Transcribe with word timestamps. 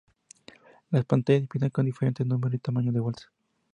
Las 0.89 1.05
pantallas 1.05 1.41
empiezan 1.43 1.69
con 1.69 1.85
diferente 1.85 2.25
número 2.25 2.55
y 2.55 2.59
tamaño 2.59 2.91
de 2.91 2.99
bolas. 3.01 3.29